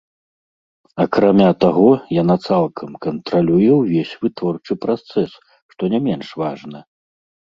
Акрамя 1.03 1.49
таго, 1.63 1.89
яна 2.21 2.35
цалкам 2.47 2.89
кантралюе 3.07 3.71
ўвесь 3.81 4.15
вытворчы 4.25 4.73
працэс, 4.87 5.31
што 5.75 5.83
не 5.97 6.01
менш 6.09 6.27
важна. 6.45 6.79